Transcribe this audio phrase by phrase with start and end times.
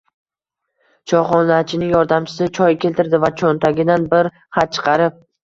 [1.11, 5.23] Choyxonachining yordamchisi choy keltirdi va cho'ntagidan bir xat chiqarib